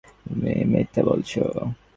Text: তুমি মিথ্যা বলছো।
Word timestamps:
তুমি 0.25 0.53
মিথ্যা 0.71 1.01
বলছো। 1.03 1.43